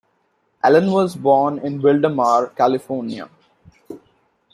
[0.63, 3.29] Allen was born in Wildomar, California.